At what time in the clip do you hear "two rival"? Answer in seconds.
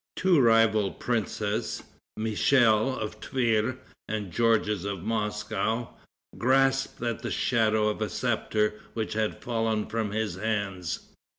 0.15-0.93